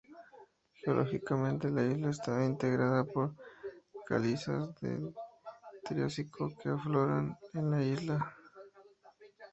Geológicamente, 0.79 1.69
la 1.69 1.83
isla 1.85 2.09
está 2.09 2.43
integrada 2.43 3.03
por 3.03 3.35
calizas 4.07 4.73
del 4.81 5.13
Triásico 5.83 6.49
que 6.57 6.69
afloran 6.69 7.37
en 7.53 7.69
la 7.69 7.83
isla. 7.83 8.35